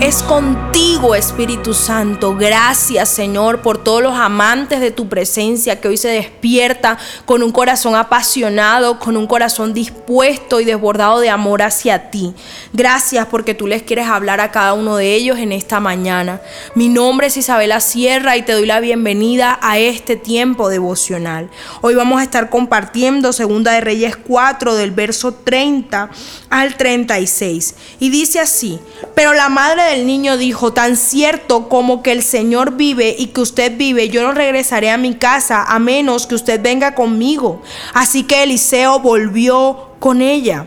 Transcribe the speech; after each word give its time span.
es 0.00 0.24
contigo, 0.24 1.14
Espíritu 1.14 1.72
Santo. 1.72 2.34
Gracias, 2.36 3.08
Señor, 3.08 3.62
por 3.62 3.78
todos 3.78 4.02
los 4.02 4.14
amantes 4.14 4.80
de 4.80 4.90
tu 4.90 5.08
presencia 5.08 5.80
que 5.80 5.86
hoy 5.86 5.96
se 5.96 6.08
despierta 6.08 6.98
con 7.26 7.44
un 7.44 7.52
corazón 7.52 7.94
apasionado, 7.94 8.98
con 8.98 9.16
un 9.16 9.28
corazón 9.28 9.72
dispuesto 9.72 10.60
y 10.60 10.64
desbordado 10.64 11.20
de 11.20 11.30
amor 11.30 11.62
hacia 11.62 12.10
ti. 12.10 12.34
Gracias 12.72 13.26
porque 13.26 13.54
tú 13.54 13.68
les 13.68 13.82
quieres 13.82 14.08
hablar 14.08 14.40
a 14.40 14.50
cada 14.50 14.74
uno 14.74 14.96
de 14.96 15.14
ellos 15.14 15.38
en 15.38 15.52
esta 15.52 15.78
mañana. 15.78 16.40
Mi 16.74 16.88
nombre 16.88 17.28
es 17.28 17.36
Isabela 17.36 17.80
Sierra 17.80 18.36
y 18.36 18.42
te 18.42 18.52
doy 18.52 18.66
la 18.66 18.80
bienvenida 18.80 19.60
a 19.62 19.78
este 19.78 20.16
tiempo 20.16 20.68
devocional. 20.68 21.50
Hoy 21.82 21.94
vamos 21.94 22.20
a 22.20 22.24
estar 22.24 22.50
compartiendo 22.50 23.32
Segunda 23.32 23.72
de 23.72 23.80
Reyes 23.80 24.16
4 24.16 24.74
del 24.74 24.90
verso 24.90 25.34
30 25.34 26.10
al 26.50 26.76
36. 26.76 27.74
Y 28.00 28.10
dice 28.10 28.40
así, 28.40 28.80
pero 29.14 29.35
la 29.36 29.48
madre 29.48 29.82
del 29.84 30.06
niño 30.06 30.36
dijo, 30.36 30.72
tan 30.72 30.96
cierto 30.96 31.68
como 31.68 32.02
que 32.02 32.12
el 32.12 32.22
Señor 32.22 32.76
vive 32.76 33.14
y 33.18 33.28
que 33.28 33.40
usted 33.40 33.76
vive, 33.76 34.08
yo 34.08 34.22
no 34.22 34.32
regresaré 34.32 34.90
a 34.90 34.96
mi 34.96 35.14
casa 35.14 35.62
a 35.62 35.78
menos 35.78 36.26
que 36.26 36.34
usted 36.34 36.60
venga 36.60 36.94
conmigo. 36.94 37.62
Así 37.94 38.24
que 38.24 38.42
Eliseo 38.42 38.98
volvió 38.98 39.90
con 40.00 40.22
ella. 40.22 40.66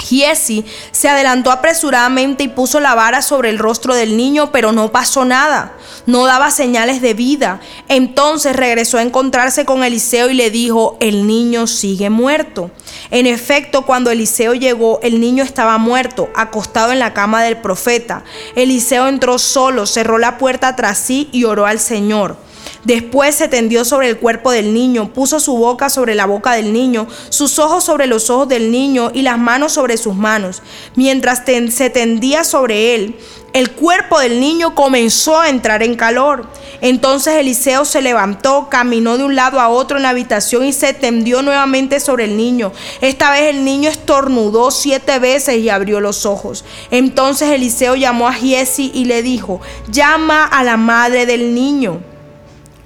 Giesi 0.00 0.64
se 0.90 1.08
adelantó 1.08 1.50
apresuradamente 1.50 2.44
y 2.44 2.48
puso 2.48 2.80
la 2.80 2.94
vara 2.94 3.22
sobre 3.22 3.50
el 3.50 3.58
rostro 3.58 3.94
del 3.94 4.16
niño, 4.16 4.50
pero 4.50 4.72
no 4.72 4.90
pasó 4.90 5.24
nada, 5.24 5.74
no 6.06 6.26
daba 6.26 6.50
señales 6.50 7.00
de 7.00 7.14
vida. 7.14 7.60
Entonces 7.88 8.56
regresó 8.56 8.98
a 8.98 9.02
encontrarse 9.02 9.64
con 9.64 9.84
Eliseo 9.84 10.30
y 10.30 10.34
le 10.34 10.50
dijo, 10.50 10.96
el 11.00 11.26
niño 11.26 11.66
sigue 11.66 12.10
muerto. 12.10 12.70
En 13.10 13.26
efecto, 13.26 13.86
cuando 13.86 14.10
Eliseo 14.10 14.54
llegó, 14.54 15.00
el 15.02 15.20
niño 15.20 15.44
estaba 15.44 15.78
muerto, 15.78 16.28
acostado 16.34 16.92
en 16.92 16.98
la 16.98 17.14
cama 17.14 17.42
del 17.42 17.58
profeta. 17.58 18.24
Eliseo 18.54 19.06
entró 19.08 19.38
solo, 19.38 19.86
cerró 19.86 20.18
la 20.18 20.38
puerta 20.38 20.76
tras 20.76 20.98
sí 20.98 21.28
y 21.32 21.44
oró 21.44 21.66
al 21.66 21.80
Señor. 21.80 22.49
Después 22.84 23.34
se 23.34 23.48
tendió 23.48 23.84
sobre 23.84 24.08
el 24.08 24.18
cuerpo 24.18 24.50
del 24.50 24.72
niño, 24.72 25.12
puso 25.12 25.38
su 25.38 25.56
boca 25.56 25.90
sobre 25.90 26.14
la 26.14 26.26
boca 26.26 26.52
del 26.52 26.72
niño, 26.72 27.06
sus 27.28 27.58
ojos 27.58 27.84
sobre 27.84 28.06
los 28.06 28.30
ojos 28.30 28.48
del 28.48 28.70
niño 28.70 29.10
y 29.12 29.22
las 29.22 29.38
manos 29.38 29.72
sobre 29.72 29.96
sus 29.96 30.14
manos. 30.14 30.62
Mientras 30.94 31.42
se 31.44 31.90
tendía 31.90 32.42
sobre 32.44 32.94
él, 32.94 33.16
el 33.52 33.72
cuerpo 33.72 34.20
del 34.20 34.40
niño 34.40 34.74
comenzó 34.74 35.40
a 35.40 35.48
entrar 35.48 35.82
en 35.82 35.96
calor. 35.96 36.46
Entonces 36.80 37.34
Eliseo 37.34 37.84
se 37.84 38.00
levantó, 38.00 38.68
caminó 38.70 39.18
de 39.18 39.24
un 39.24 39.34
lado 39.34 39.60
a 39.60 39.68
otro 39.68 39.96
en 39.96 40.04
la 40.04 40.10
habitación 40.10 40.64
y 40.64 40.72
se 40.72 40.94
tendió 40.94 41.42
nuevamente 41.42 42.00
sobre 42.00 42.24
el 42.24 42.36
niño. 42.36 42.72
Esta 43.00 43.32
vez 43.32 43.54
el 43.54 43.64
niño 43.64 43.90
estornudó 43.90 44.70
siete 44.70 45.18
veces 45.18 45.56
y 45.56 45.68
abrió 45.68 46.00
los 46.00 46.26
ojos. 46.26 46.64
Entonces 46.90 47.50
Eliseo 47.50 47.96
llamó 47.96 48.28
a 48.28 48.32
Giesi 48.32 48.92
y 48.94 49.06
le 49.06 49.22
dijo, 49.22 49.60
llama 49.90 50.44
a 50.44 50.62
la 50.62 50.76
madre 50.76 51.26
del 51.26 51.54
niño. 51.54 52.09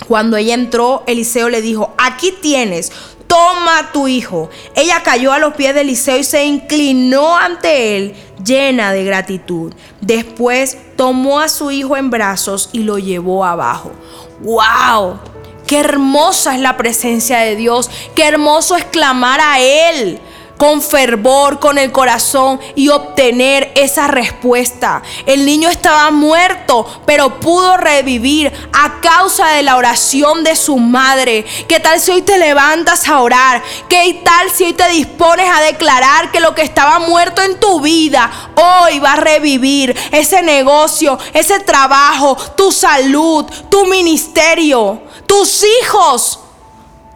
Cuando 0.09 0.37
ella 0.37 0.55
entró, 0.55 1.03
Eliseo 1.07 1.49
le 1.49 1.63
dijo, 1.63 1.95
aquí 1.99 2.33
tienes, 2.41 2.93
toma 3.27 3.91
tu 3.93 4.09
hijo. 4.09 4.51
Ella 4.75 5.03
cayó 5.03 5.33
a 5.33 5.39
los 5.39 5.55
pies 5.55 5.75
de 5.75 5.81
Eliseo 5.81 6.19
y 6.19 6.25
se 6.25 6.45
inclinó 6.45 7.37
ante 7.37 7.97
él 7.97 8.15
llena 8.45 8.93
de 8.93 9.05
gratitud. 9.05 9.73
Después 10.01 10.77
tomó 10.97 11.41
a 11.41 11.49
su 11.49 11.71
hijo 11.71 11.97
en 11.97 12.11
brazos 12.11 12.69
y 12.73 12.81
lo 12.81 12.99
llevó 12.99 13.45
abajo. 13.45 13.93
¡Wow! 14.41 15.19
Qué 15.67 15.81
hermosa 15.81 16.55
es 16.55 16.61
la 16.61 16.77
presencia 16.77 17.39
de 17.39 17.57
Dios. 17.57 17.91
Qué 18.15 18.25
hermoso 18.25 18.77
es 18.77 18.85
clamar 18.85 19.41
a 19.41 19.61
Él 19.61 20.21
con 20.65 20.81
fervor, 20.81 21.61
con 21.61 21.77
el 21.77 21.93
corazón 21.93 22.59
y 22.75 22.89
obtener 22.89 23.71
esa 23.75 24.07
respuesta. 24.07 25.03
El 25.27 25.45
niño 25.45 25.69
estaba 25.69 26.11
muerto, 26.11 27.03
pero 27.05 27.39
pudo 27.39 27.77
revivir 27.77 28.51
a 28.73 28.99
causa 29.03 29.51
de 29.51 29.63
la 29.63 29.77
oración 29.77 30.43
de 30.43 30.57
su 30.57 30.79
madre. 30.79 31.45
¿Qué 31.69 31.81
tal 31.81 32.01
si 32.01 32.13
hoy 32.13 32.23
te 32.23 32.39
levantas 32.39 33.07
a 33.07 33.21
orar? 33.21 33.63
¿Qué 33.91 34.23
tal 34.25 34.51
si 34.51 34.65
hoy 34.65 34.73
te 34.73 34.89
dispones 34.89 35.51
a 35.55 35.61
declarar 35.61 36.33
que 36.33 36.41
lo 36.41 36.55
que 36.55 36.63
estaba 36.63 36.99
muerto 36.99 37.43
en 37.43 37.61
tu 37.61 37.83
vida 37.83 38.31
hoy 38.55 39.01
va 39.01 39.13
a 39.13 39.17
revivir? 39.17 39.95
Ese 40.13 40.41
negocio, 40.41 41.19
ese 41.35 41.61
trabajo, 41.61 42.39
tu 42.57 42.73
salud, 42.73 43.45
tu 43.69 43.85
ministerio, 43.85 45.03
tus 45.27 45.63
hijos 45.83 46.39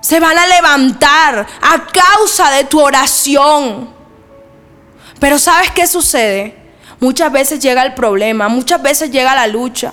se 0.08 0.20
van 0.20 0.38
a 0.38 0.46
levantar 0.46 1.46
a 1.60 1.86
causa 1.86 2.50
de 2.52 2.64
tu 2.64 2.80
oración. 2.80 3.90
Pero 5.20 5.38
¿sabes 5.38 5.70
qué 5.72 5.86
sucede? 5.86 6.56
Muchas 6.98 7.30
veces 7.30 7.60
llega 7.60 7.82
el 7.82 7.92
problema, 7.92 8.48
muchas 8.48 8.80
veces 8.80 9.10
llega 9.10 9.34
la 9.34 9.46
lucha. 9.46 9.92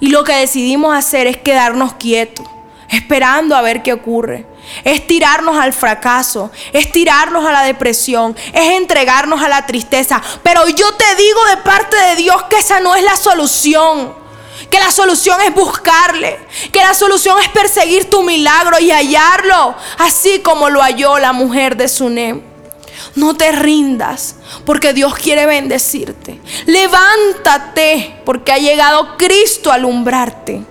Y 0.00 0.08
lo 0.08 0.22
que 0.22 0.34
decidimos 0.34 0.94
hacer 0.94 1.26
es 1.26 1.38
quedarnos 1.38 1.94
quietos, 1.94 2.44
esperando 2.90 3.56
a 3.56 3.62
ver 3.62 3.82
qué 3.82 3.94
ocurre. 3.94 4.44
Es 4.84 5.06
tirarnos 5.06 5.56
al 5.56 5.72
fracaso, 5.72 6.52
es 6.74 6.92
tirarnos 6.92 7.46
a 7.46 7.52
la 7.52 7.62
depresión, 7.62 8.36
es 8.52 8.72
entregarnos 8.72 9.40
a 9.40 9.48
la 9.48 9.64
tristeza. 9.64 10.20
Pero 10.42 10.68
yo 10.68 10.92
te 10.92 11.16
digo 11.16 11.42
de 11.46 11.56
parte 11.56 11.96
de 11.96 12.16
Dios 12.16 12.42
que 12.50 12.58
esa 12.58 12.80
no 12.80 12.94
es 12.94 13.02
la 13.02 13.16
solución 13.16 14.27
que 14.70 14.78
la 14.78 14.90
solución 14.90 15.40
es 15.40 15.54
buscarle, 15.54 16.38
que 16.72 16.80
la 16.80 16.94
solución 16.94 17.38
es 17.40 17.48
perseguir 17.48 18.10
tu 18.10 18.22
milagro 18.22 18.78
y 18.78 18.90
hallarlo, 18.90 19.74
así 19.98 20.40
como 20.40 20.68
lo 20.68 20.80
halló 20.82 21.18
la 21.18 21.32
mujer 21.32 21.76
de 21.76 21.88
Sunem. 21.88 22.42
No 23.14 23.34
te 23.34 23.52
rindas, 23.52 24.36
porque 24.64 24.92
Dios 24.92 25.14
quiere 25.14 25.46
bendecirte. 25.46 26.40
Levántate, 26.66 28.20
porque 28.24 28.52
ha 28.52 28.58
llegado 28.58 29.16
Cristo 29.16 29.70
a 29.70 29.74
alumbrarte 29.74 30.62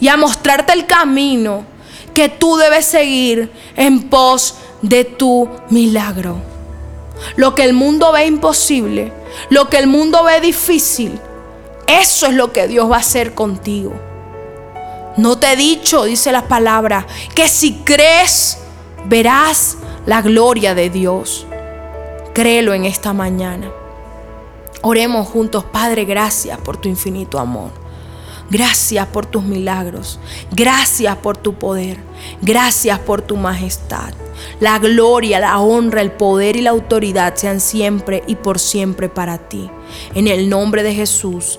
y 0.00 0.08
a 0.08 0.16
mostrarte 0.16 0.72
el 0.72 0.86
camino 0.86 1.64
que 2.14 2.28
tú 2.28 2.56
debes 2.56 2.86
seguir 2.86 3.52
en 3.76 4.08
pos 4.08 4.56
de 4.82 5.04
tu 5.04 5.48
milagro. 5.70 6.36
Lo 7.36 7.54
que 7.54 7.64
el 7.64 7.72
mundo 7.72 8.12
ve 8.12 8.26
imposible, 8.26 9.12
lo 9.48 9.68
que 9.68 9.78
el 9.78 9.86
mundo 9.86 10.24
ve 10.24 10.40
difícil, 10.40 11.20
eso 12.00 12.26
es 12.26 12.34
lo 12.34 12.52
que 12.52 12.68
Dios 12.68 12.90
va 12.90 12.96
a 12.96 13.00
hacer 13.00 13.34
contigo. 13.34 13.92
No 15.16 15.38
te 15.38 15.52
he 15.52 15.56
dicho, 15.56 16.04
dice 16.04 16.32
la 16.32 16.48
palabra, 16.48 17.06
que 17.34 17.48
si 17.48 17.74
crees, 17.84 18.58
verás 19.04 19.76
la 20.06 20.22
gloria 20.22 20.74
de 20.74 20.88
Dios. 20.88 21.46
Créelo 22.32 22.72
en 22.72 22.84
esta 22.84 23.12
mañana. 23.12 23.70
Oremos 24.80 25.28
juntos, 25.28 25.64
Padre, 25.64 26.04
gracias 26.04 26.58
por 26.58 26.76
tu 26.76 26.88
infinito 26.88 27.38
amor. 27.38 27.82
Gracias 28.50 29.06
por 29.06 29.24
tus 29.24 29.42
milagros. 29.42 30.18
Gracias 30.50 31.16
por 31.16 31.36
tu 31.36 31.54
poder. 31.54 31.98
Gracias 32.42 32.98
por 32.98 33.22
tu 33.22 33.36
majestad. 33.36 34.12
La 34.60 34.78
gloria, 34.78 35.40
la 35.40 35.60
honra, 35.60 36.00
el 36.00 36.12
poder 36.12 36.56
y 36.56 36.60
la 36.60 36.70
autoridad 36.70 37.34
sean 37.36 37.60
siempre 37.60 38.22
y 38.26 38.36
por 38.36 38.58
siempre 38.58 39.08
para 39.08 39.38
ti. 39.38 39.70
En 40.14 40.28
el 40.28 40.50
nombre 40.50 40.82
de 40.82 40.94
Jesús. 40.94 41.58